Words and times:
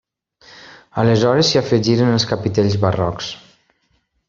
Aleshores 1.01 1.51
s'hi 1.51 1.59
afegiren 1.61 2.11
els 2.15 2.27
capitells 2.33 2.79
barrocs. 2.87 3.31